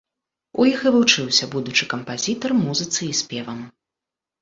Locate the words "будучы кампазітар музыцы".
1.53-3.01